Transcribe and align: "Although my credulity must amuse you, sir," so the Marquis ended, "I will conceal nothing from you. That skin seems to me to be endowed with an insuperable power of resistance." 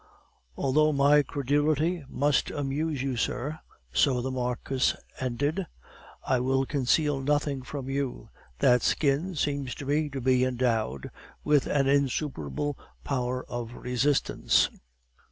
"Although 0.57 0.93
my 0.93 1.21
credulity 1.21 2.03
must 2.09 2.49
amuse 2.49 3.03
you, 3.03 3.15
sir," 3.17 3.59
so 3.93 4.19
the 4.19 4.31
Marquis 4.31 4.95
ended, 5.19 5.67
"I 6.25 6.39
will 6.39 6.65
conceal 6.65 7.21
nothing 7.21 7.61
from 7.61 7.87
you. 7.87 8.29
That 8.57 8.81
skin 8.81 9.35
seems 9.35 9.75
to 9.75 9.85
me 9.85 10.09
to 10.09 10.19
be 10.19 10.43
endowed 10.43 11.11
with 11.43 11.67
an 11.67 11.85
insuperable 11.85 12.79
power 13.03 13.45
of 13.45 13.75
resistance." 13.75 14.71